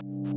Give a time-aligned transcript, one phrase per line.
[0.00, 0.27] Hallo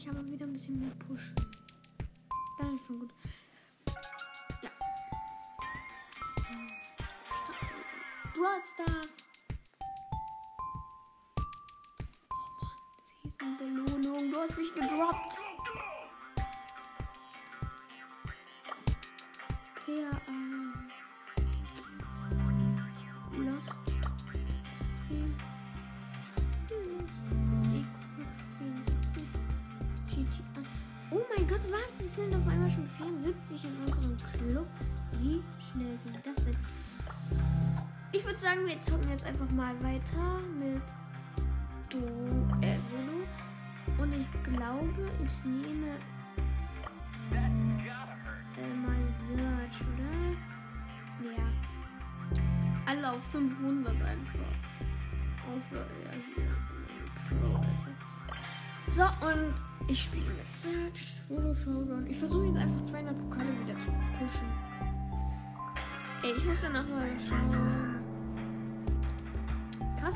[0.00, 1.34] ich aber wieder ein bisschen mehr pushen.
[2.58, 3.10] Das ist schon gut.
[4.62, 4.70] Ja.
[8.34, 9.16] Brawl Stars.
[9.18, 9.29] Oh
[38.70, 40.82] wir zocken jetzt einfach mal weiter mit
[41.88, 41.98] Du
[42.64, 42.78] äh.
[44.00, 45.96] Und ich glaube, ich nehme
[47.32, 47.48] äh,
[48.86, 50.12] mal Search, oder?
[51.36, 51.46] Ja.
[52.86, 54.52] Alle auf 500 einfach.
[55.48, 56.50] Außer er hier.
[58.94, 59.52] So, und
[59.88, 61.16] ich spiele mit Search.
[62.08, 64.48] Ich versuche jetzt einfach 200 Pokale wieder zu pushen.
[66.22, 67.89] Ich muss danach mal schauen.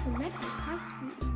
[0.04, 1.33] Krasse Map, krass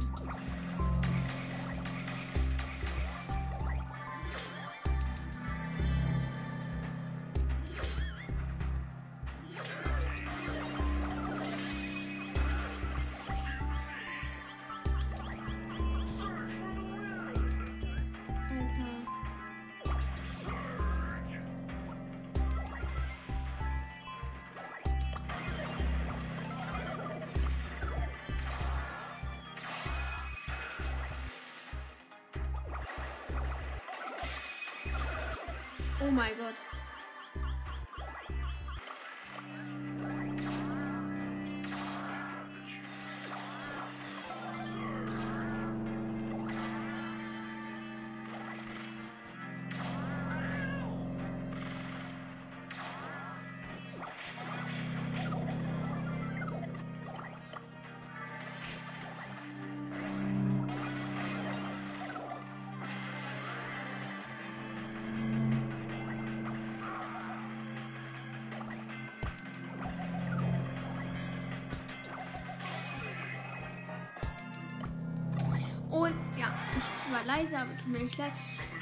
[77.18, 78.32] war leise, aber tut mir nicht leid.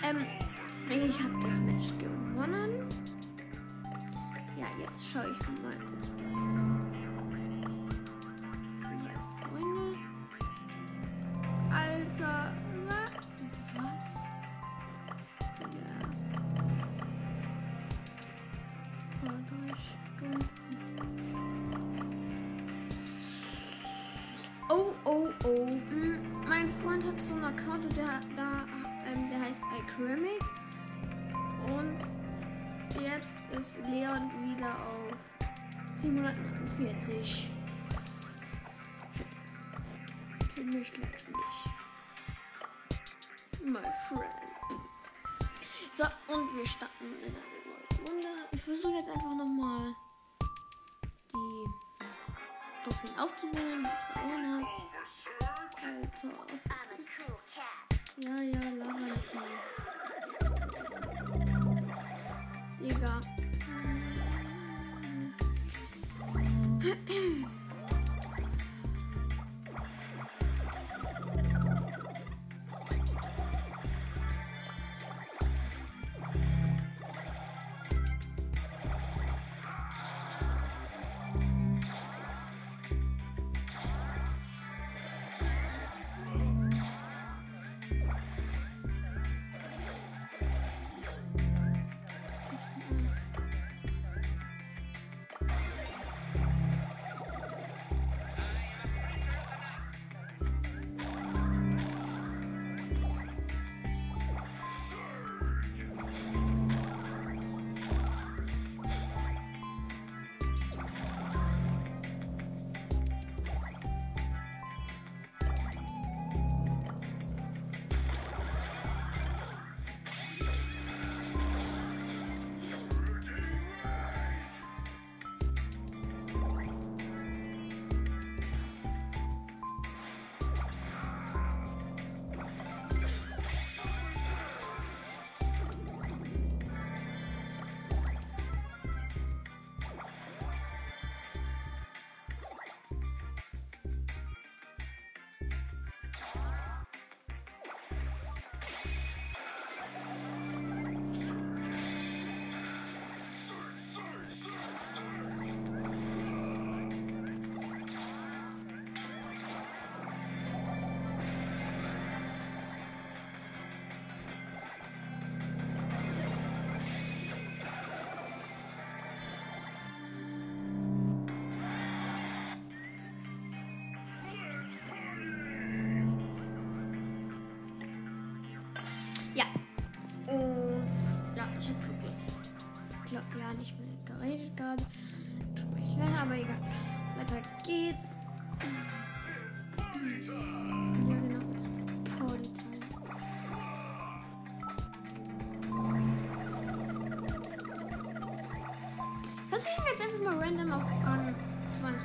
[0.03, 0.19] Ähm,
[0.89, 2.87] ich habe das Match gewonnen.
[4.59, 6.33] Ja, jetzt schaue ich mal kurz was.
[9.05, 9.13] Ja,
[9.49, 9.97] Freunde.
[11.71, 12.53] Alter,
[12.89, 13.11] was?
[13.75, 14.01] Was?
[15.75, 15.97] Ja.
[24.69, 25.67] Oh, oh, oh.
[25.91, 28.21] Hm, Mein Freund hat so einen Account und der,
[36.79, 37.49] 749.
[37.49, 37.56] Für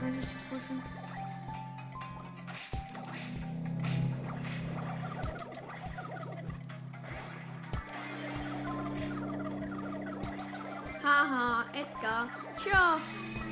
[0.01, 0.81] 22 zu pushen.
[11.03, 12.27] Haha, Edgar.
[12.63, 12.97] Tja,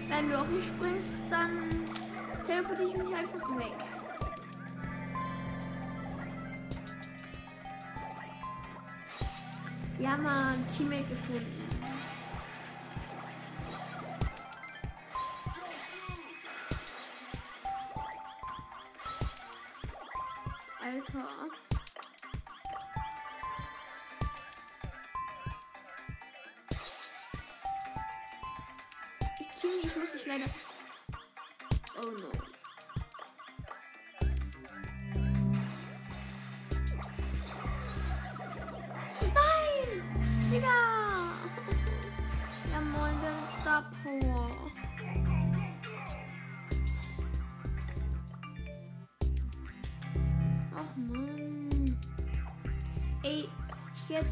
[0.09, 1.51] wenn du auf mich springst, dann
[2.47, 3.77] teleportiere ich mich einfach weg.
[9.99, 11.58] Ja, Mann, Teammate gefunden.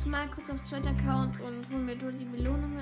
[0.08, 2.77] Mal kurz auf zweiter Account und hol mir dort die Belohnungen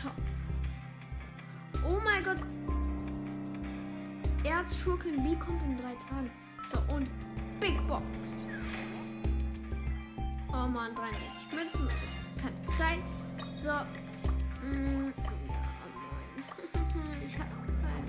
[0.00, 0.12] Shop.
[1.88, 2.38] Oh mein Gott.
[4.44, 6.30] Erzschurken, wie kommt in drei Tagen?
[6.72, 7.08] So, und
[7.60, 8.02] Big Box.
[10.48, 11.88] Oh man, 63 Münzen.
[12.40, 12.98] Kann nicht sein.
[13.62, 14.66] So.
[14.66, 15.32] Mm, ja,
[16.94, 17.18] moin.
[17.26, 17.50] ich habe
[17.82, 18.04] kein,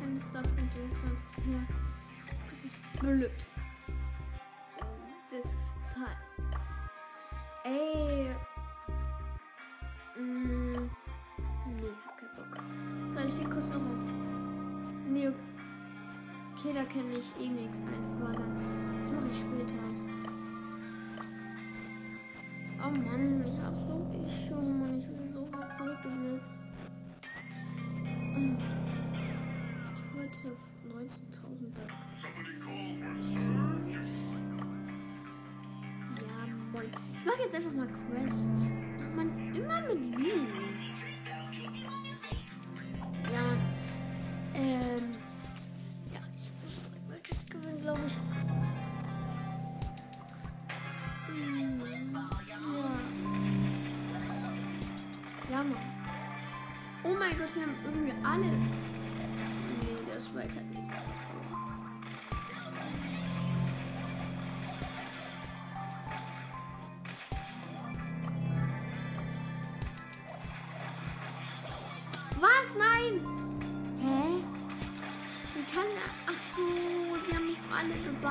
[0.00, 0.80] keine Starpunkte.
[0.90, 1.66] Das ist nur-
[2.50, 3.30] das ist blöd.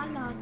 [0.01, 0.40] Lala.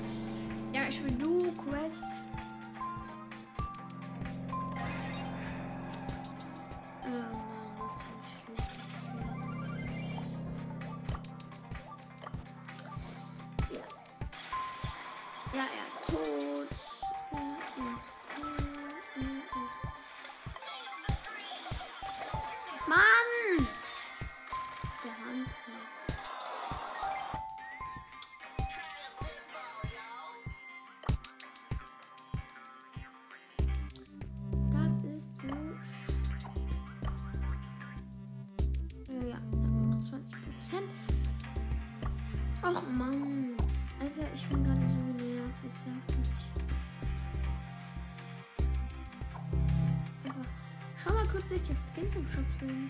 [52.28, 52.90] Schupfen.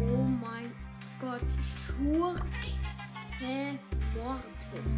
[0.00, 0.70] Oh mein
[1.20, 1.40] Gott,
[1.86, 2.44] Schurke
[4.14, 4.90] Mortis.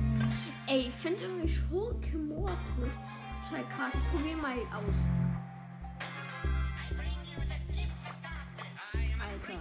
[0.66, 2.94] Ey, ich finde irgendwie Schurke Mortis
[3.48, 3.92] total krass.
[3.94, 4.94] Ich probiere mal aus.
[9.20, 9.58] Alter.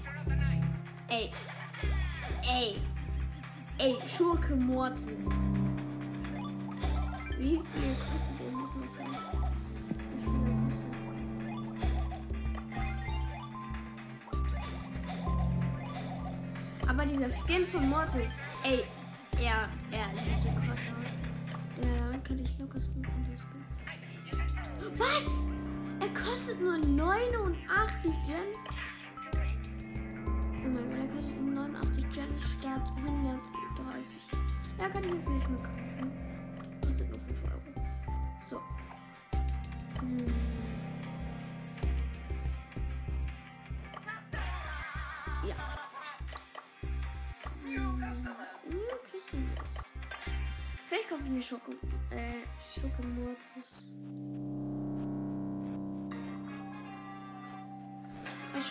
[1.09, 1.31] Ey.
[2.47, 2.81] Ey.
[3.79, 5.17] Ey, Schurke Mortis.
[7.39, 7.95] Wie viel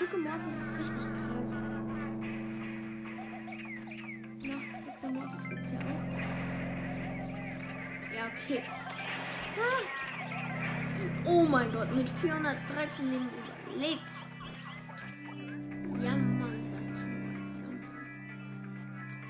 [0.03, 1.51] Schicke Mortis ist richtig krass.
[4.43, 6.05] Nachkrieger Mortis gibt's ja auch.
[8.13, 8.61] Ja, okay.
[9.59, 9.83] Ah.
[11.25, 13.29] Oh mein Gott, mit 413 Leben
[13.69, 14.13] überlebt.
[16.03, 17.07] Ja, Mann, sag ich mal.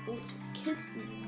[0.07, 0.17] Oh,
[0.55, 1.22] Kisten.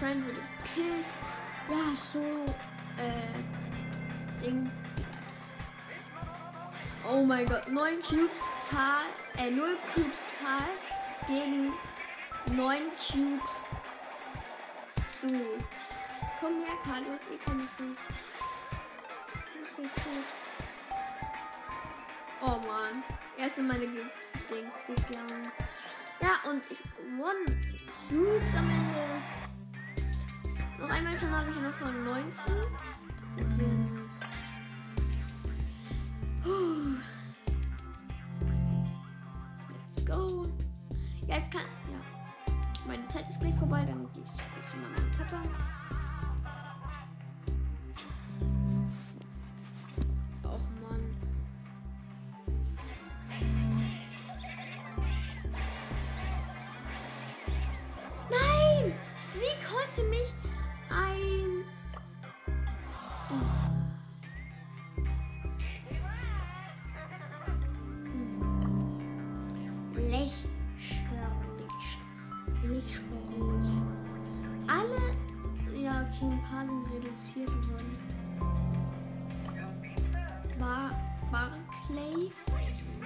[0.00, 1.04] Prime wurde gekillt.
[1.68, 2.24] Ja, so.
[2.96, 4.42] Äh.
[4.42, 4.70] Ding.
[7.06, 7.68] Oh mein Gott.
[7.68, 8.30] 9 Cubes
[8.70, 9.04] Karl.
[9.36, 10.62] Äh, 0 Cubes Karl
[11.28, 11.74] gegen
[12.56, 13.64] 9 Cubes
[14.96, 15.28] Stu.
[16.40, 17.20] Komm her, Carlos.
[17.30, 17.70] Ich kann nicht.
[19.76, 20.24] Okay, cool.
[22.40, 23.04] Oh man.
[23.36, 24.19] Erst in meine Gegend.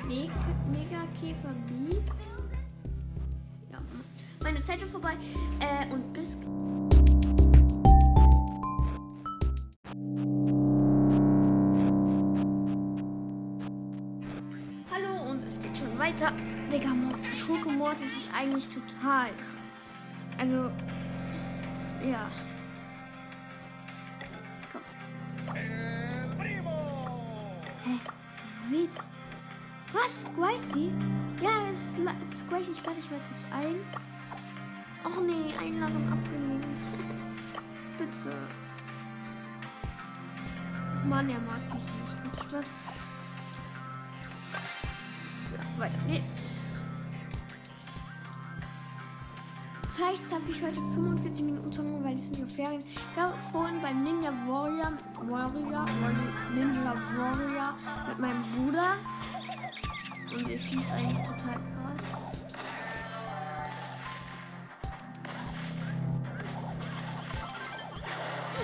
[0.07, 0.31] Meg
[0.71, 1.97] Megakäfer B.
[3.71, 3.79] Ja,
[4.43, 5.15] meine Zeit ist vorbei.
[5.61, 6.37] Äh, und bis.
[14.93, 16.33] Hallo und es geht schon weiter.
[16.71, 16.91] Digga,
[17.39, 19.31] Schokomord ist eigentlich total.
[20.39, 20.69] Also,
[22.07, 22.31] ja.
[51.75, 52.85] 45 Minuten zocken, weil es sind ja Ferien.
[52.87, 54.93] Ich war vorhin beim Ninja Warrior,
[55.29, 55.85] Warrior,
[56.55, 57.75] Ninja Warrior
[58.09, 58.93] mit meinem Bruder.
[60.35, 62.03] Und ich schieße eigentlich total krass.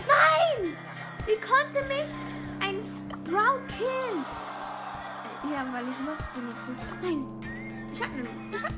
[0.07, 0.77] Nein!
[1.27, 2.09] Wie konnte mich
[2.61, 4.25] ein Sprout killen?
[4.25, 6.49] Äh, Ja, weil ich los bin.
[7.03, 7.91] Nein!
[7.93, 8.73] Ich hab, ich hab,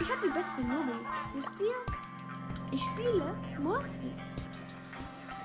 [0.00, 0.98] ich hab die beste Lobby.
[1.34, 1.97] Wisst ihr?
[2.70, 3.96] Ich spiele Mortis.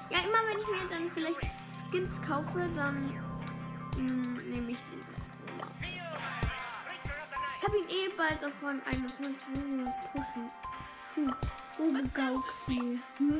[0.09, 1.39] Ja, immer wenn ich mir dann vielleicht
[1.89, 3.05] Skins kaufe, dann
[3.97, 5.03] mm, nehme ich den.
[7.57, 10.51] Ich habe ihn eh bald davon 21 Minuten pushen.
[11.15, 11.33] Hm.
[11.79, 12.99] Oh, Gaukli.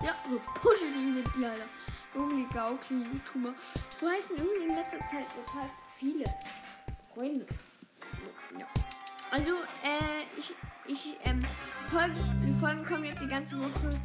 [0.00, 1.64] ja, so pushen die mit dir, Alter.
[2.14, 3.52] Irgendwie Gaukli, YouTuber.
[4.00, 6.24] So heißen irgendwie in letzter Zeit total viele
[7.12, 7.46] Freunde.
[8.58, 8.66] Ja.
[9.32, 9.50] Also,
[9.82, 10.54] äh, ich,
[10.88, 11.40] ich, ähm,
[11.90, 12.14] Folgen,
[12.46, 14.00] die Folgen kommen jetzt die ganze Woche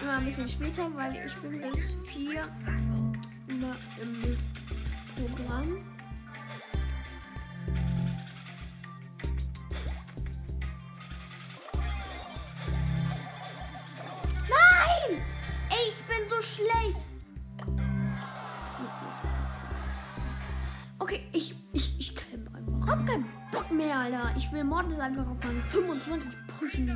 [0.00, 2.44] immer ein bisschen später, weil ich bin bis vier
[3.48, 4.36] immer im
[5.14, 5.78] Programm.
[14.48, 15.22] Nein!
[15.70, 17.14] Ich bin so schlecht.
[20.98, 23.06] Okay, ich, ich, ich klemm einfach.
[23.06, 24.32] Keinen Bock mehr, Alter.
[24.36, 26.88] Ich will Mordes einfach auf einen 25 pushen.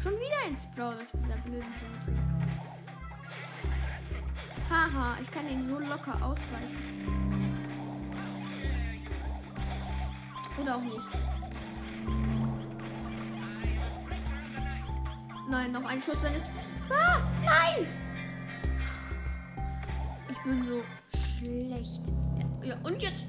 [0.00, 2.12] Schon wieder ein Sprout auf dieser blöden Seite.
[4.70, 6.94] Haha, ich kann ihn so locker ausweichen.
[10.62, 11.00] Oder auch nicht.
[15.50, 16.50] Nein, noch ein Schuss, dann ist.
[16.90, 17.86] Ah, nein!
[20.30, 20.82] Ich bin so
[21.42, 22.23] schlecht.
[22.64, 23.20] Ja, und jetzt.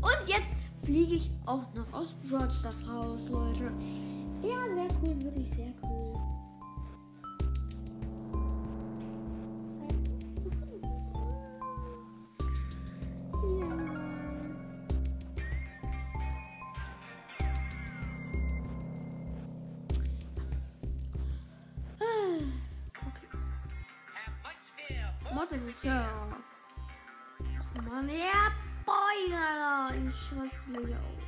[0.00, 0.52] Und jetzt
[0.84, 3.70] fliege ich auch noch aus Broads das Haus, Leute.
[4.42, 6.00] Ja, sehr cool, wirklich sehr cool.
[25.82, 26.02] Ja.
[26.02, 26.36] Ah.
[27.78, 28.52] Ach Mann, ja,
[28.90, 29.94] Alter.
[29.94, 31.20] Ich raste hier auf.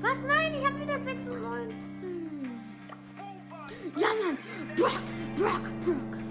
[0.00, 0.18] Was?
[0.26, 1.76] Nein, ich habe wieder 96.
[3.96, 4.38] Ja, Mann.
[4.76, 5.00] Brock,
[5.36, 6.29] Brock, Brock,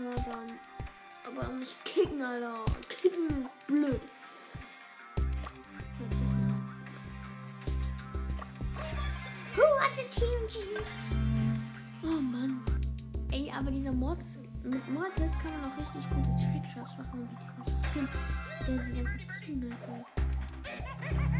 [0.00, 0.58] nicht befördern.
[1.26, 2.64] Aber nicht kicken, Alter.
[2.88, 4.00] Kicken ist blöd.
[9.56, 10.54] Who was a TMG?
[12.02, 12.62] Oh Mann.
[13.30, 17.82] Ey, aber dieser Mortis, mit Mortis kann man auch richtig gute Trickshots machen wie diesen
[17.84, 18.08] Skin.
[18.66, 21.39] Der sieht einfach zu nice aus.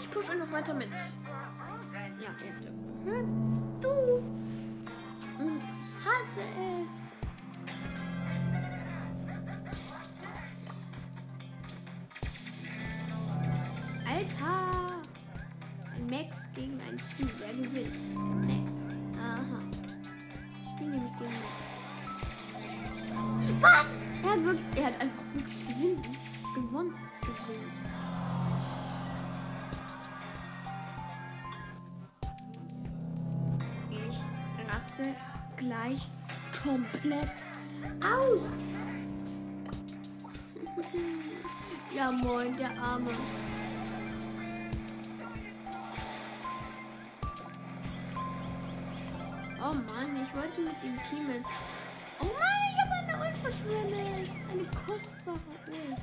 [0.00, 0.88] Ich push einfach weiter mit.
[0.90, 0.96] Ja,
[2.20, 2.40] ihr habt
[3.04, 3.26] gehört.
[3.80, 4.22] Du.
[5.38, 5.62] Und
[6.04, 6.90] hasse es.
[14.10, 15.02] Alter!
[15.94, 17.37] Ein Max gegen einen Stu.
[37.00, 37.32] Komplett
[38.02, 38.42] aus.
[41.94, 43.10] ja, moin, der Arme.
[49.60, 51.44] Oh Mann, ich wollte mit ihm teamen.
[52.20, 54.30] Oh Mann, ich habe eine Ult verschwendet.
[54.50, 56.00] Eine kostbare Ult.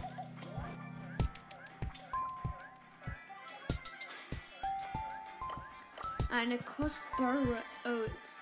[6.31, 8.34] Eine kostbare Ult.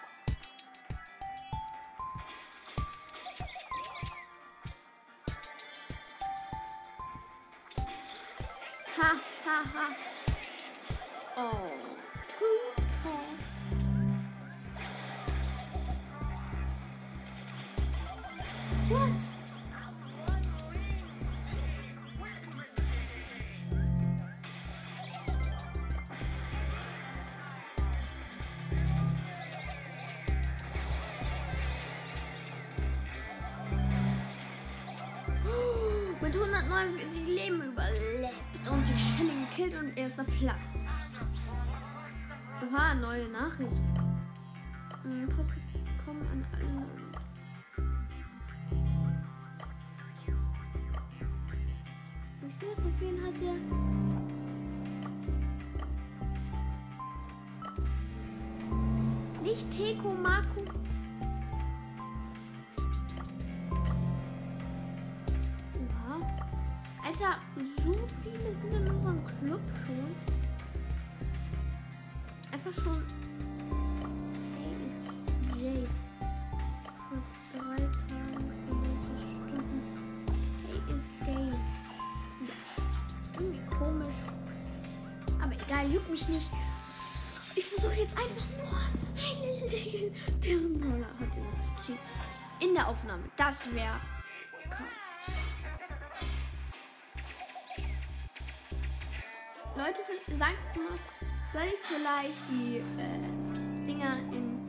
[59.64, 60.62] Nicht Teko Marco.
[65.76, 66.16] Oha.
[67.06, 67.38] Alter,
[67.84, 70.16] so viele sind in unserem Club schon.
[72.52, 73.04] Einfach schon.
[74.58, 75.84] Hey, ist Jay.
[77.10, 77.22] Vor
[77.54, 79.80] drei Tagen, 95 Stunden.
[80.68, 81.52] Hey, ist gay.
[82.48, 82.74] Ja.
[85.94, 86.50] juckt mich nicht.
[87.56, 88.63] Ich versuche jetzt einfach nur
[92.64, 93.24] In der Aufnahme.
[93.36, 94.00] Das wäre
[94.70, 94.88] krass.
[99.76, 100.00] Leute,
[100.38, 100.98] sagt mal,
[101.52, 104.62] soll ich vielleicht die äh, Dinger in,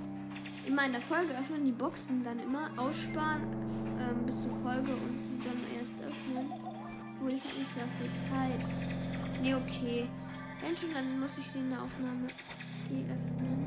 [0.66, 3.42] immer in der Folge öffnen, die Boxen dann immer aussparen
[4.00, 6.50] ähm, bis zur Folge und die dann erst öffnen?
[7.14, 9.40] Obwohl ich nicht viel Zeit.
[9.40, 10.08] Nee, okay.
[10.60, 12.26] Wenn schon, dann muss ich sie in der Aufnahme
[12.90, 13.63] die öffnen.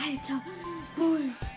[0.00, 0.40] Alter,
[0.96, 1.49] Bull.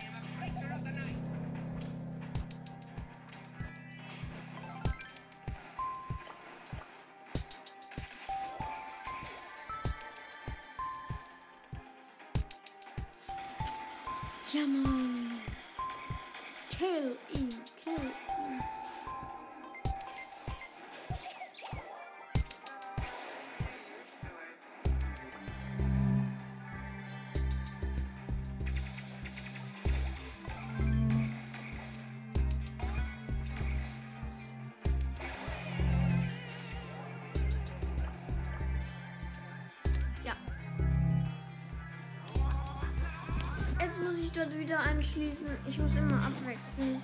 [45.03, 45.47] Anschließen.
[45.67, 47.01] Ich muss immer abwechseln.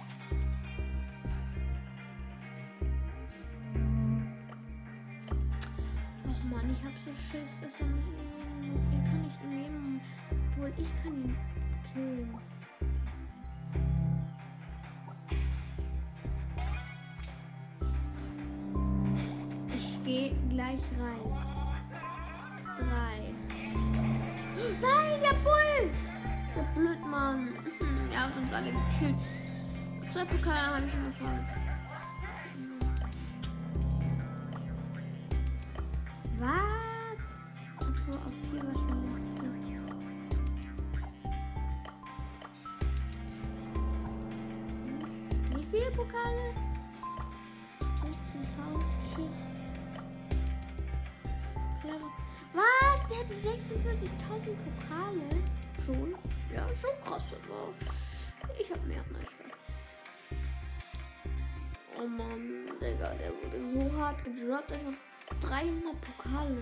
[63.10, 64.72] Digga, der wurde so hart gedroppt.
[64.72, 64.94] Einfach
[65.42, 66.58] 300 Pokale.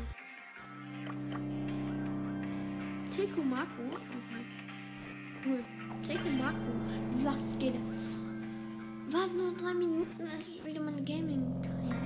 [3.12, 3.42] Teko.
[3.42, 4.46] Okay.
[5.46, 5.64] Cool.
[6.06, 6.72] Teko Mako.
[7.24, 7.76] Was geht?
[9.10, 9.34] Was?
[9.34, 11.97] Nur drei Minuten ist wieder meine Gaming-Time.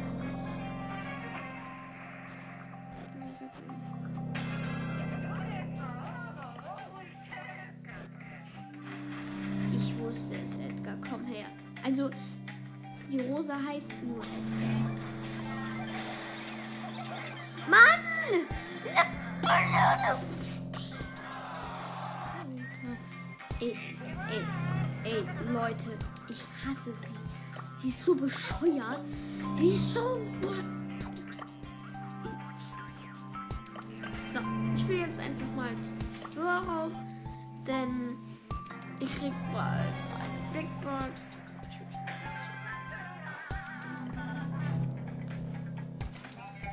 [23.61, 23.77] Ey,
[24.31, 24.43] ey,
[25.03, 25.95] ey, Leute.
[26.27, 27.79] Ich hasse sie.
[27.79, 29.01] Sie ist so bescheuert.
[29.53, 30.19] Sie ist so...
[34.33, 34.39] So,
[34.73, 35.69] ich spiele jetzt einfach mal
[36.33, 36.91] so raus,
[37.67, 38.17] denn
[38.99, 41.21] ich krieg bald eine Big Box.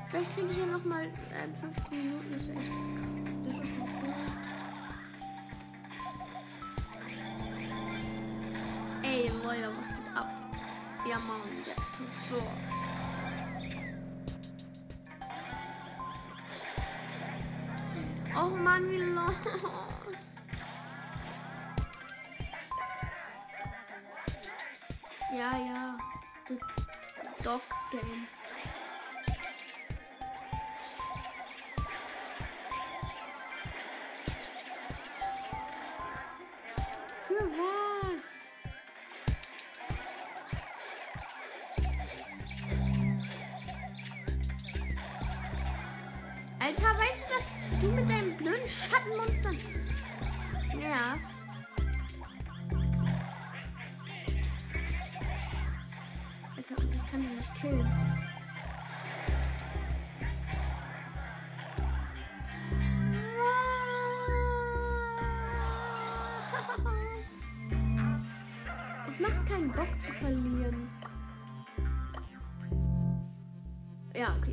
[0.08, 1.10] Vielleicht kriege ich ja noch mal äh,
[1.60, 3.07] 15 Minuten.
[9.50, 10.28] Ey, Leute, was geht ab?
[11.08, 11.16] Ja,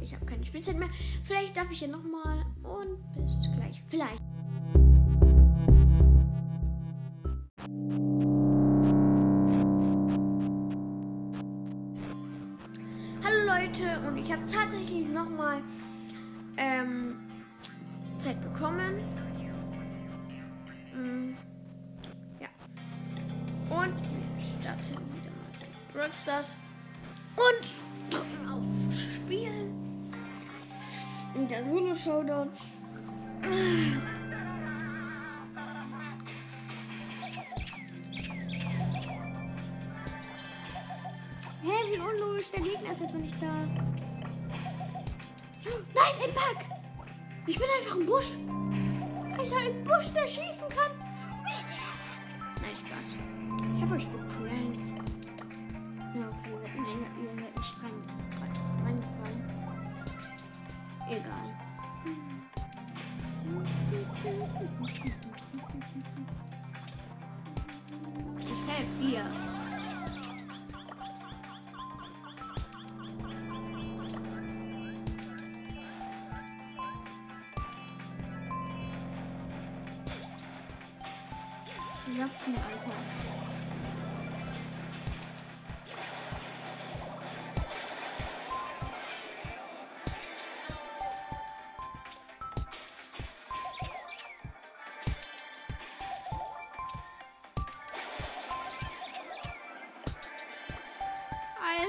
[0.05, 0.89] ich habe keine Spielzeit mehr.
[1.23, 2.14] Vielleicht darf ich hier nochmal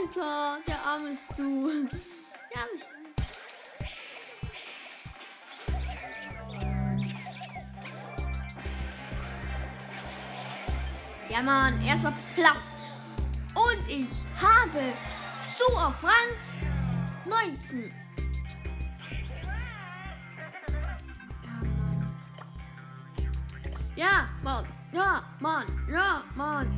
[0.06, 1.88] Alter, der arme du.
[2.54, 2.60] Ja,
[11.28, 12.56] ja, Mann, erster Platz.
[13.54, 14.06] Und ich
[14.40, 14.92] habe
[15.58, 16.12] so auf Rang
[17.24, 17.92] 19.
[23.96, 24.66] Ja, Mann.
[24.92, 25.66] Ja, Mann.
[25.90, 25.90] Ja, Mann.
[25.90, 26.75] Ja, Mann.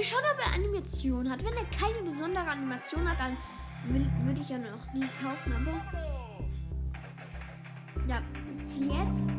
[0.00, 1.44] Ich will ob er Animation hat.
[1.44, 3.36] Wenn er keine besondere Animation hat, dann
[4.26, 5.52] würde ich ja noch nie kaufen.
[5.52, 5.72] Aber
[8.08, 8.20] ja,
[8.78, 9.33] jetzt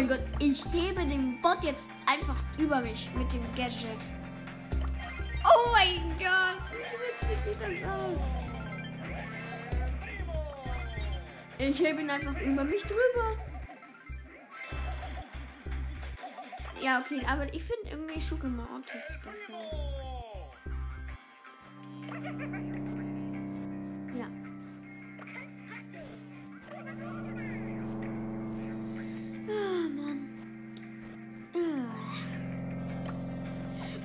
[0.00, 3.84] mein Gott, ich hebe den Bot jetzt einfach über mich mit dem Gadget.
[5.44, 8.18] Oh mein Gott, wie witzig sieht das aus.
[11.58, 13.36] Ich hebe ihn einfach über mich drüber.
[16.80, 19.60] Ja, okay, aber ich finde irgendwie Sugar Mortis besser.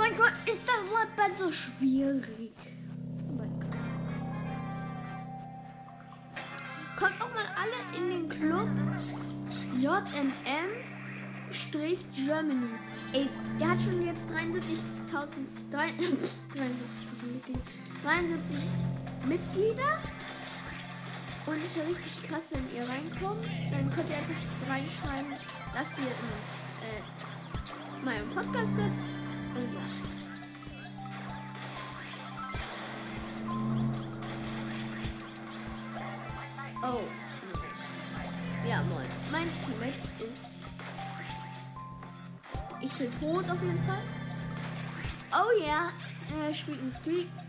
[0.08, 2.54] Mein Gott, ist das Weapon so schwierig.
[3.28, 3.72] Oh mein Gott.
[6.96, 8.70] Kommt auch mal alle in den Club
[9.80, 10.70] JMM
[11.52, 12.70] Strich Germany.
[13.14, 13.28] Ey,
[13.60, 15.28] der hat schon jetzt 73.000
[15.72, 15.98] drei- 73.000
[17.34, 17.60] Mitglieder.
[18.04, 18.58] 73
[19.28, 19.92] Mitglieder.
[21.48, 23.44] Und es ist richtig krass, wenn ihr reinkommt.
[23.72, 25.32] Dann könnt ihr einfach reinschreiben,
[25.74, 26.14] dass ihr
[26.86, 29.15] äh, meinem Podcast seid.
[29.56, 29.60] Oh.
[38.68, 39.06] Ja, moin.
[39.32, 40.46] Mein Teammate ist.
[42.82, 44.02] Ich bin tot auf jeden Fall.
[45.32, 45.90] Oh ja,
[46.44, 47.45] er spielt ein Squeak.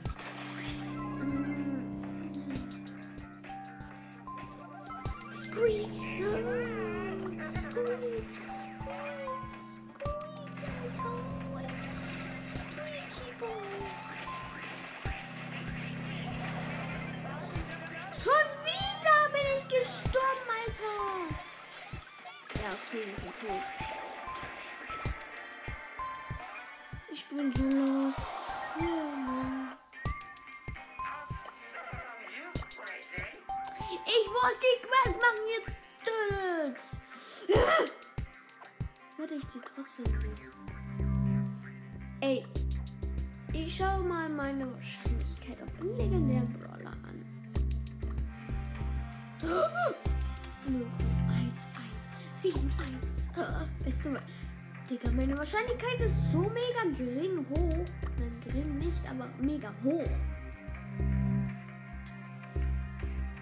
[55.46, 57.84] Wahrscheinlichkeit ist so mega gering hoch.
[58.18, 60.02] Nein, gering nicht, aber mega hoch.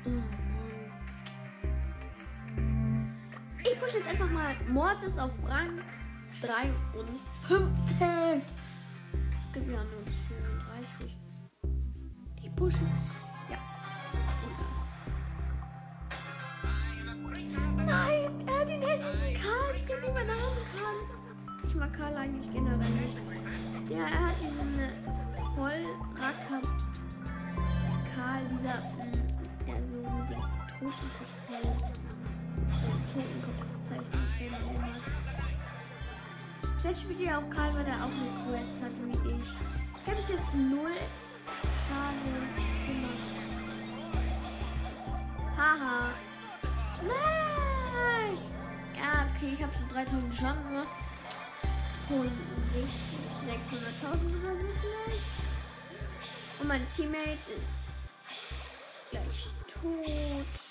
[0.05, 0.11] Oh.
[3.63, 5.81] Ich pushe jetzt einfach mal Mortis auf Rang
[6.43, 7.17] 53.
[7.89, 10.05] Es gibt ja nur
[10.93, 11.17] 34.
[12.43, 12.87] Ich pushe.
[21.93, 23.09] Karl eigentlich generell.
[23.89, 24.93] Ja, er hat diesen äh,
[25.55, 26.61] Vollracker
[28.15, 30.43] Karl, dieser, mh, der so mit dem
[30.79, 31.77] Totenkopfzeichen,
[32.81, 34.05] Totenkopfzeichen.
[36.81, 39.49] Vielleicht spielt ihr auch Karl, weil er auch eine Quest hat wie ich.
[40.07, 40.97] Ich habe jetzt null
[41.89, 42.21] Schaden
[42.87, 43.25] gemacht.
[45.57, 45.97] Haha.
[47.03, 48.39] Nein!
[48.97, 50.89] Ja, okay, ich habe so 3000 Schaden gemacht.
[52.09, 52.29] Von
[52.75, 52.93] sich
[53.49, 55.23] 600.000 oder so vielleicht.
[56.61, 57.91] Und mein Teammate ist
[59.11, 60.64] gleich tot.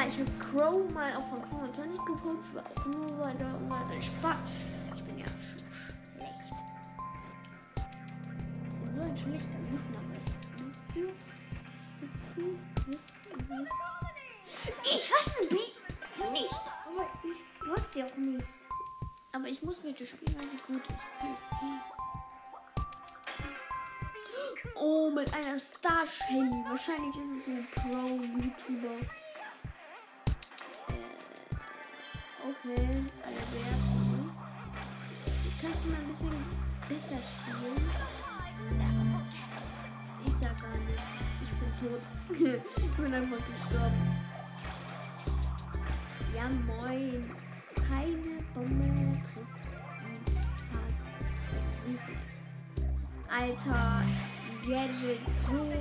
[0.00, 4.02] Ja, ich habe Crow mal auf von 25 gepumpt, aber auch nur weiter und weiter
[4.02, 4.38] Spaß.
[4.94, 6.52] Ich bin ja schlecht.
[8.82, 10.32] Und so ein schlechter Lügner bist.
[10.56, 11.02] Bist du?
[12.00, 12.58] Bist du?
[12.90, 13.38] Bist du?
[13.38, 13.72] Bist
[14.84, 15.54] Ich hasse B
[16.32, 18.44] nicht, aber ich mag sie auch nicht.
[19.32, 21.10] Aber ich muss mit ihr spielen, weil sie gut ist.
[24.74, 26.64] Oh, mit einer Star Shelly.
[26.68, 28.79] Wahrscheinlich ist es ein Pro-YouTuber.
[53.40, 54.04] Alter,
[54.68, 55.79] Gadget so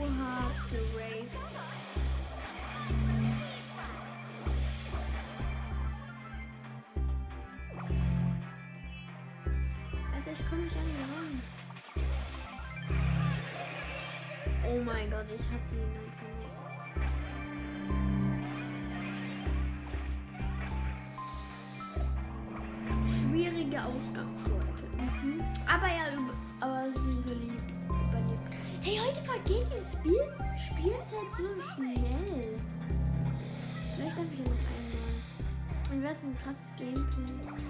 [36.43, 37.69] krasses Gameplay.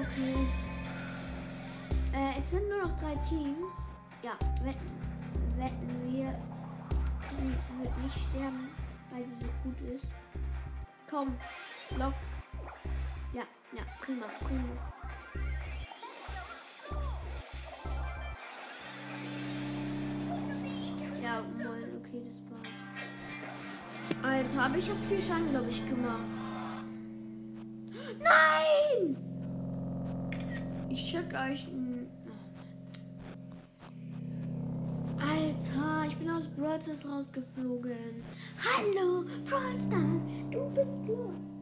[0.00, 0.46] Okay.
[2.12, 3.72] Äh, es sind nur noch drei Teams.
[4.22, 4.32] Ja,
[4.62, 4.90] wetten,
[5.56, 6.38] wetten wir.
[7.30, 8.68] Sie wird nicht sterben,
[9.10, 10.06] weil sie so gut ist.
[11.10, 11.36] Komm,
[11.98, 12.14] lock.
[13.32, 14.93] Ja, ja, prima, prima.
[24.24, 26.24] Alter, aber ich habe viel Schaden, glaube ich, gemacht.
[28.18, 29.16] Nein!
[30.88, 31.68] Ich check euch.
[35.18, 38.24] Alter, ich bin aus Brawl Stars rausgeflogen.
[38.64, 41.53] Hallo, Brawl Stars, du bist los.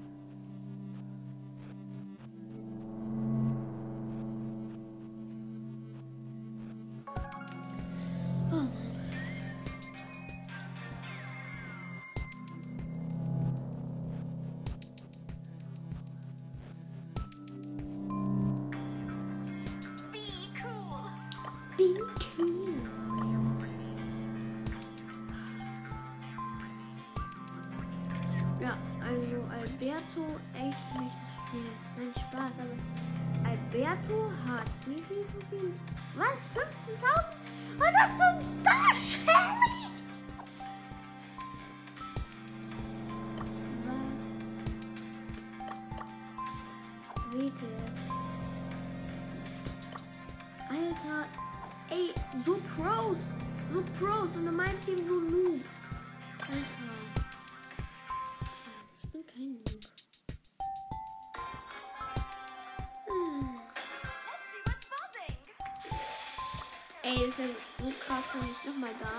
[67.05, 67.49] Ey, das wäre
[67.79, 69.15] so krass, wenn ich nochmal da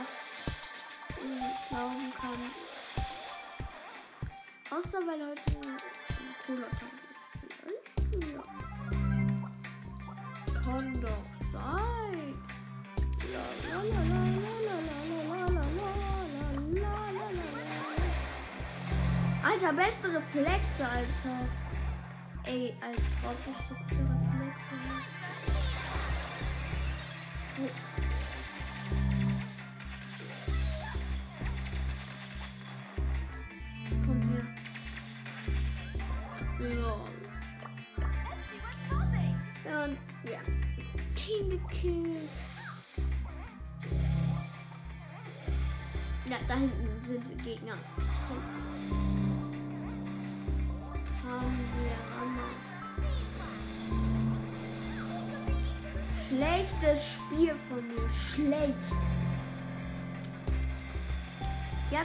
[1.21, 2.41] Und kann.
[4.71, 5.77] Außer weil heute ein
[6.45, 6.93] cooler Tag
[7.65, 8.13] ist.
[8.31, 8.43] Ja.
[10.61, 12.33] Kann doch sein.
[13.33, 14.43] La, la, la, la.
[19.43, 21.37] Alter, bessere Flexe, Alter.
[22.45, 23.82] Ey, als ob ich so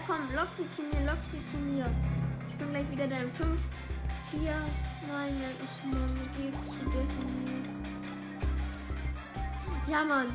[0.09, 1.87] komm, lock sie zu mir, lock sie zu mir.
[2.49, 3.61] Ich bin gleich wieder dein 5,
[4.31, 4.41] 4,
[5.13, 7.69] nein, ja, ach man, mir geht's zu definiert.
[9.87, 10.29] Ja, Mann,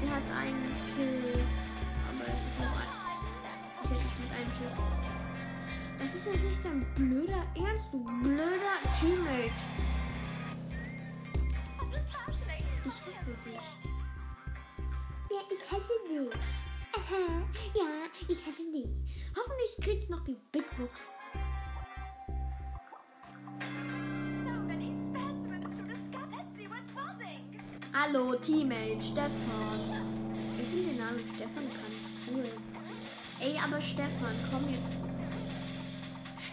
[0.00, 0.79] sie hat einen
[28.12, 29.30] Hallo, Teammate, Stefan.
[30.58, 32.44] Ich finde den Namen Stefan ganz cool.
[33.40, 34.98] Ey, aber Stefan, komm jetzt.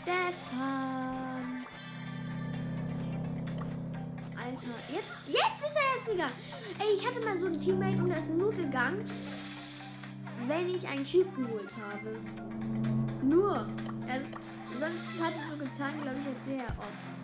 [0.02, 1.66] Stefan.
[4.36, 6.30] Alter, jetzt, jetzt ist er erst wieder.
[6.78, 9.04] Ey, ich hatte mal so einen Teammate und der ist nur gegangen,
[10.48, 12.20] wenn ich einen Chip geholt habe.
[13.24, 13.66] Nur.
[14.08, 14.22] Er,
[14.80, 17.17] sonst hat er so getan, glaube ich, als wäre er off.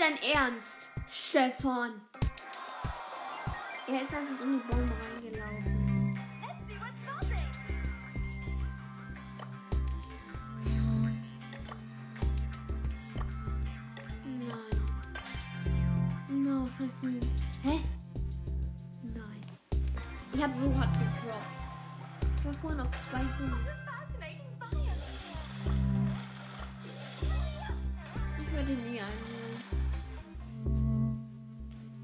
[0.00, 2.00] Dein Ernst, Stefan.
[3.86, 5.09] Er ist einfach in die Bombe reingelaufen.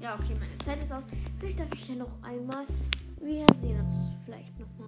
[0.07, 1.03] Ja, okay, meine Zeit ist aus.
[1.37, 2.65] Vielleicht darf ich ja noch einmal.
[3.19, 4.87] Wir sehen uns vielleicht nochmal.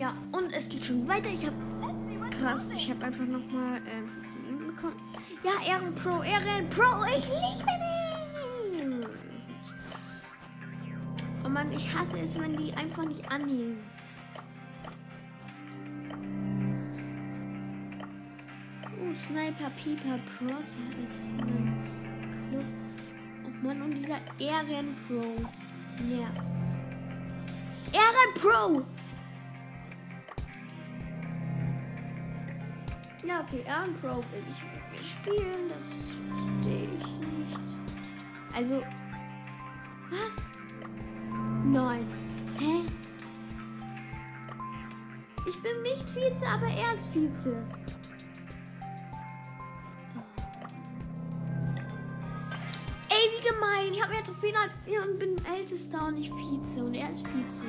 [0.00, 1.28] Ja, und es geht schon weiter.
[1.28, 1.54] Ich habe
[2.40, 4.96] krass, ich habe einfach nochmal ähm, 15 Minuten bekommen.
[5.44, 9.06] Ja, Ehrenpro, Ehrenpro, ich liebe dich!
[11.44, 13.78] Oh Mann, ich hasse es, wenn die einfach nicht annehmen.
[19.52, 21.78] Sniper Pieper Pro ist ein
[22.48, 22.64] Club.
[23.44, 25.20] Oh Mann, und dieser Ehrenpro
[26.08, 26.42] nervt.
[27.92, 28.82] Ehrenpro!
[33.26, 35.78] Ja, okay, Ehrenpro will ich mit spielen, das
[36.38, 37.58] verstehe ich nicht.
[38.54, 38.82] Also,
[40.10, 40.34] was?
[41.64, 42.06] Nein.
[42.58, 42.84] Hä?
[45.46, 47.81] Ich bin nicht Vize, aber er ist Vize.
[54.44, 56.84] Ich Trophäen als er und bin ältester und nicht Vize.
[56.84, 57.64] Und er ist Vize.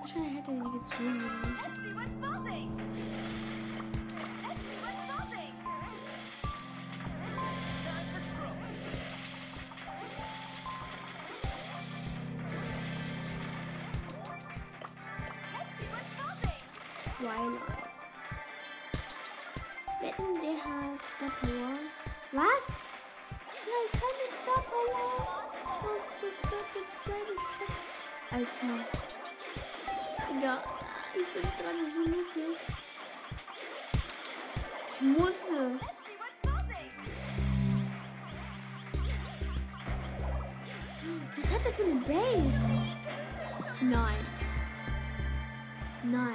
[0.00, 1.77] Wahrscheinlich hätte er sie gezwungen.
[41.58, 42.60] Was hat er für eine Base?
[43.80, 44.24] Nein.
[46.04, 46.34] Nein.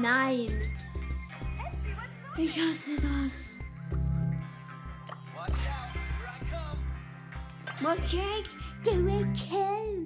[0.00, 0.46] Nein.
[0.48, 2.46] Let's see what's buzzing.
[2.46, 3.34] Ich hasse das.
[5.34, 6.80] Watch out, here I come.
[7.84, 8.42] Okay,
[8.82, 9.98] du will killen.
[9.98, 10.01] Oh,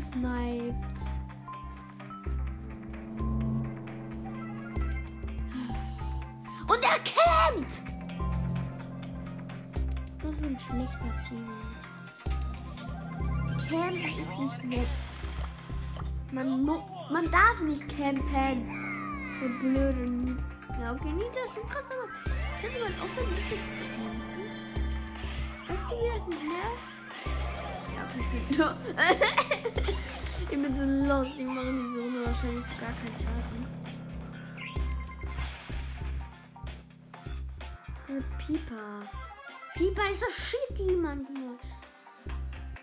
[0.00, 0.74] weggesniped.
[6.68, 7.82] Und er campt!
[10.22, 11.48] Das ist ein schlechter Team.
[13.68, 14.88] Campen ist nicht nett.
[16.32, 18.22] Man, man darf nicht campen.
[19.40, 20.36] Der blöde.
[20.80, 22.06] Ja, okay, Nita ist schon krass, aber
[22.60, 24.20] könnte man auch ein bisschen campen?
[25.68, 26.89] Weißt du, wie das nervt?
[28.18, 28.26] Ich
[30.48, 31.38] bin, ich so lost.
[31.38, 33.62] Die machen die Zone wahrscheinlich gar keinen Schaden.
[38.08, 38.88] Eine Pieper.
[39.74, 41.56] Pieper ist so shitty manchmal.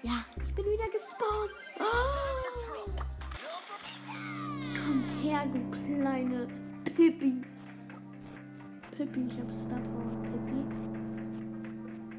[0.04, 1.52] Ja, ich bin wieder gespawnt.
[1.80, 1.84] Oh.
[4.74, 6.48] Komm her, du kleine
[6.86, 7.42] Pippi.
[8.96, 10.22] Pippi, ich hab Star Power.
[10.24, 10.62] Pippi.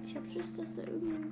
[0.05, 1.31] Ich hab Schiss, dass da irgendwie...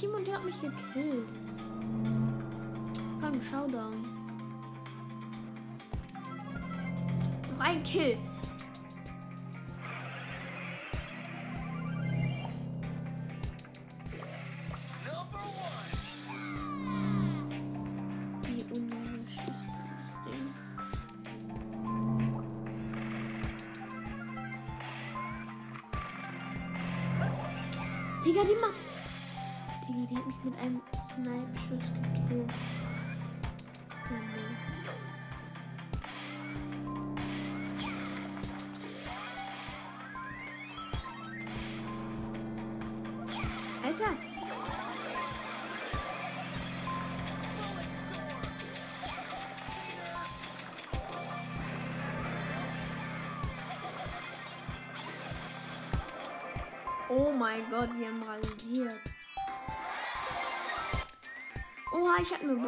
[0.00, 1.28] Team und der hat mich gekillt.
[3.20, 4.02] Komm, Showdown.
[7.52, 8.16] Noch ein Kill.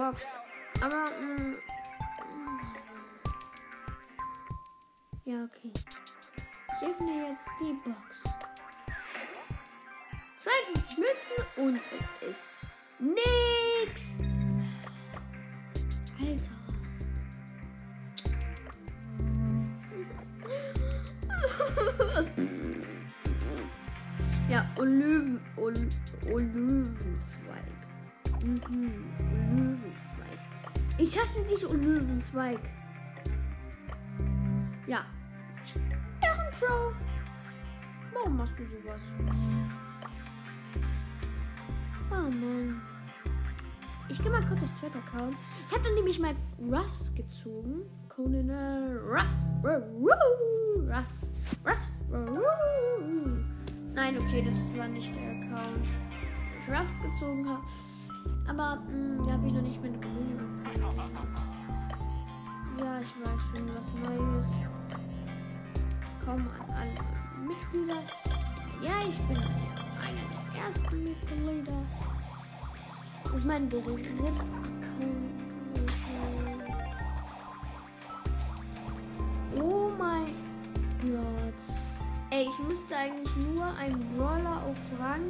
[0.03, 0.25] Box.
[0.81, 1.05] Aber,
[32.33, 32.61] Olivenzweig.
[34.87, 35.01] Ja.
[36.21, 36.93] Ehrenpro.
[38.15, 39.01] Warum machst du sowas?
[42.11, 42.81] Oh Mann.
[44.09, 45.35] Ich gehe mal kurz auf Twitter kauen.
[45.67, 47.83] Ich habe dann nämlich mal Ruffs gezogen.
[48.09, 49.41] Conan äh, Ruffs.
[49.65, 51.29] Ruffs.
[51.65, 51.93] Ruffs.
[53.95, 57.63] Nein, okay, das war nicht der Account, ich Ruffs gezogen habe.
[58.49, 61.43] Aber mh, da habe ich noch nicht meine Belohnung bekommen.
[62.83, 64.47] Ja, ich weiß schon was Neues.
[66.25, 66.95] Komm an alle
[67.47, 68.03] Mitglieder.
[68.83, 71.83] Ja, ich bin einer der ersten Mitglieder.
[73.23, 73.93] Das ist mein dritter
[79.61, 80.35] Oh mein
[81.03, 81.55] Gott.
[82.31, 85.23] Ey, ich müsste eigentlich nur einen Brawler auf Rang.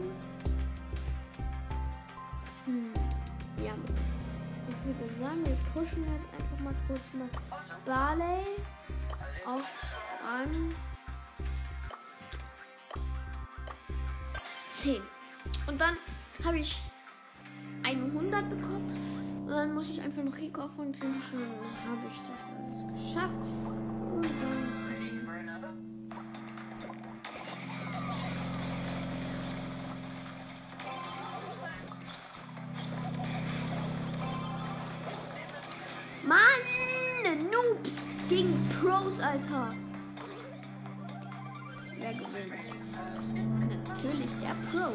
[2.64, 2.94] Hm.
[3.62, 3.72] Ja.
[4.84, 7.28] Würde sagen, wir pushen jetzt einfach mal kurz mal
[7.86, 8.42] Barley
[9.46, 9.62] auf
[10.24, 10.74] Rang
[14.74, 15.00] 10.
[15.68, 15.96] Und dann
[16.44, 16.76] habe ich
[17.84, 18.92] 100 bekommen.
[19.46, 21.42] Und dann muss ich einfach noch auf und sind schon
[21.86, 24.61] habe ich das alles geschafft.
[39.52, 39.68] Alter.
[41.98, 42.52] Wer gewinnt?
[43.88, 44.86] Natürlich der Pro.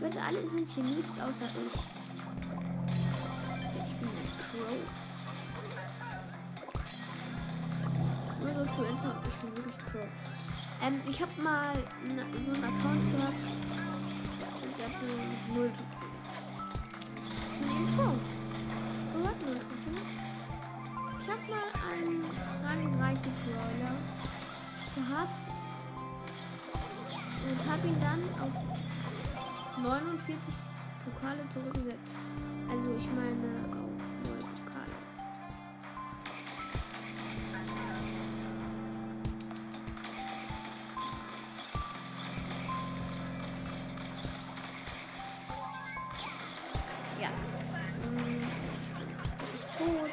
[0.00, 1.74] Bitte, alle sind hier Noobs außer ich.
[3.76, 4.68] Ich bin ein Pro.
[8.40, 10.00] Nur so zur Info, ich bin wirklich Pro.
[10.84, 11.72] Ähm, ich hab mal
[12.04, 13.42] n- so einen Account gehabt.
[14.62, 15.06] Und der hatte
[15.54, 16.14] null Trophäen.
[17.46, 18.33] Ich bin ein Pro.
[29.84, 30.34] 49
[31.04, 32.10] Pokale zurückgesetzt.
[32.70, 33.92] Also ich meine auf
[34.24, 34.94] 9 Pokale.
[47.20, 47.28] Ja.
[48.08, 48.42] Mm,
[49.54, 50.10] Ich bin tot.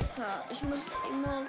[0.00, 1.42] Alter, ich muss immer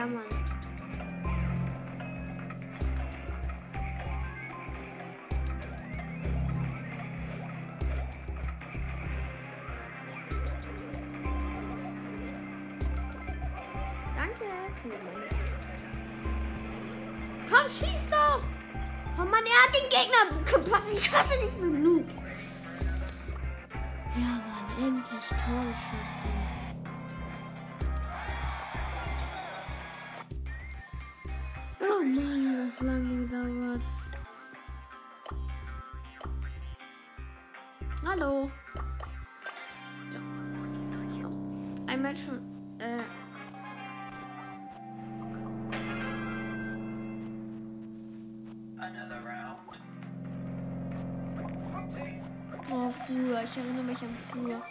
[0.00, 0.24] Ja, Mann.
[14.16, 14.44] Danke
[17.50, 18.42] Komm, schieß doch!
[19.18, 20.94] Oh Mann, er hat den Gegner gepasst.
[20.94, 21.49] Ich hasse diese
[33.60, 33.82] gedauert.
[38.04, 38.50] Hallo.
[41.20, 41.86] So.
[41.86, 42.40] Einmal schon.
[42.78, 42.98] Äh.
[52.72, 53.42] Oh früher.
[53.42, 54.62] Ich erinnere mich an früher.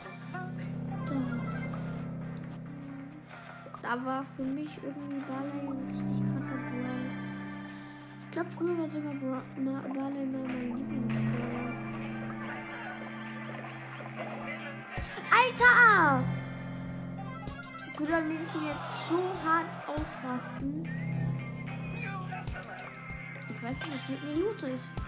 [3.82, 7.29] Da, war für mich irgendwie Barley ein richtig krasser Brawler.
[8.30, 9.14] Ich glaube, früher war sogar
[9.56, 11.74] Barley mein Lieblingsbrawler.
[15.34, 16.24] Alter!
[17.92, 20.88] Ich würde am liebsten jetzt so hart ausrasten.
[23.50, 24.99] Ich weiß nicht, was mit mir los ist.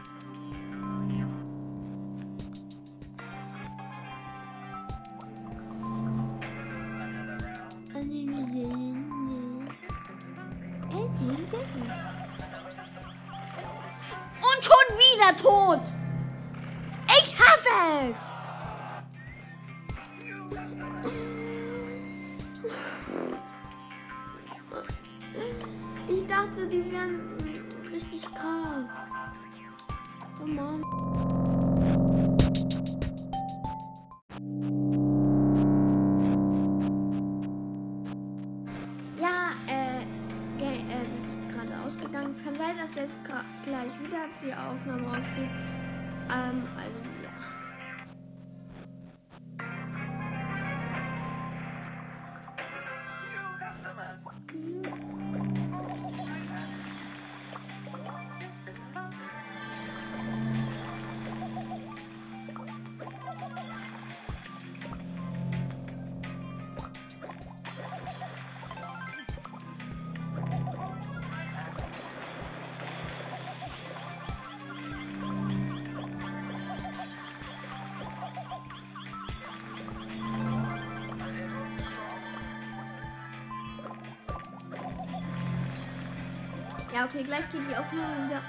[87.03, 88.41] Okay, gleich geht die Aufnahme wieder.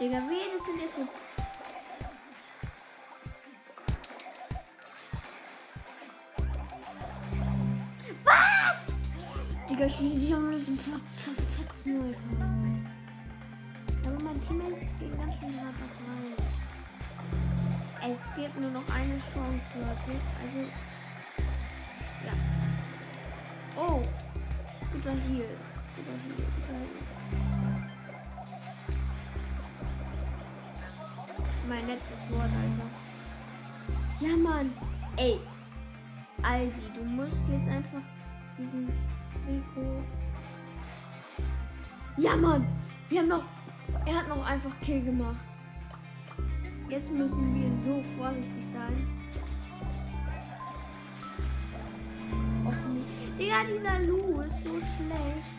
[0.00, 1.02] Digga, wen ist denn jetzt so.
[8.22, 8.78] Was?
[9.68, 12.30] Digga, ich will die haben den Platz zerfetzen, Alter.
[14.06, 16.36] Aber mein Teammates gehen ganz schön hart auf rein.
[18.12, 20.14] Es gibt nur noch eine Chance, Leute.
[20.38, 20.60] Also.
[22.24, 22.34] Ja.
[23.76, 24.00] Oh.
[24.92, 25.50] Guter Heal.
[25.96, 26.46] Guter Heal.
[26.54, 27.17] Guter Heal.
[31.68, 32.88] Mein letztes Wort, Alter.
[34.20, 34.70] Ja, Mann.
[35.18, 35.38] Ey.
[36.42, 38.00] Aldi, du musst jetzt einfach
[38.56, 38.88] diesen
[39.46, 40.02] Rico.
[42.16, 42.66] Ja, Mann.
[43.10, 43.44] Wir haben noch.
[44.06, 45.36] Er hat noch einfach Kill gemacht.
[46.88, 49.06] Jetzt müssen wir so vorsichtig sein.
[52.64, 53.44] Och nee.
[53.44, 55.57] Digga, dieser Lu ist so schlecht.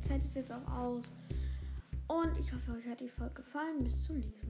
[0.00, 1.04] Gaming-Zeit ist jetzt auch aus.
[2.08, 3.84] Und ich hoffe, euch hat die Folge gefallen.
[3.84, 4.49] Bis zum nächsten